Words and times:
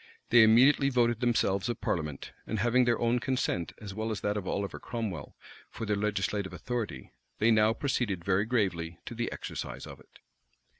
They 0.31 0.41
immediately 0.41 0.89
voted 0.89 1.19
themselves 1.19 1.69
a 1.69 1.75
parliament; 1.75 2.31
and 2.47 2.57
having 2.57 2.85
their 2.85 2.97
own 2.97 3.19
consent, 3.19 3.73
as 3.79 3.93
well 3.93 4.09
as 4.09 4.21
that 4.21 4.35
of 4.35 4.47
Oliver 4.47 4.79
Cromwell, 4.79 5.35
for 5.69 5.85
their 5.85 5.95
legislative 5.95 6.53
authority, 6.53 7.11
they 7.37 7.51
now 7.51 7.71
proceeded 7.73 8.25
very 8.25 8.45
gravely 8.45 8.97
to 9.05 9.13
the 9.13 9.31
exercise 9.31 9.85
of 9.85 9.99
it. 9.99 10.17